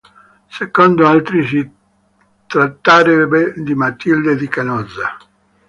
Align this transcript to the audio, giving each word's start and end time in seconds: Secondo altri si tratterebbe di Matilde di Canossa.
Secondo 0.49 1.05
altri 1.07 1.45
si 1.45 1.71
tratterebbe 2.47 3.53
di 3.57 3.75
Matilde 3.75 4.35
di 4.35 4.47
Canossa. 4.47 5.15